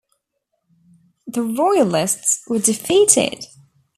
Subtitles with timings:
[1.27, 3.45] The royalists were defeated.